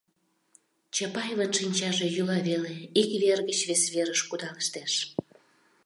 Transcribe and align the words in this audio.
Чапаевын 0.95 1.51
шинчаже 1.57 2.07
йӱла 2.15 2.37
веле, 2.47 2.75
ик 3.01 3.09
вер 3.21 3.39
гыч 3.47 3.59
вес 3.69 3.83
верыш 3.93 4.21
кудалыштеш. 4.29 4.93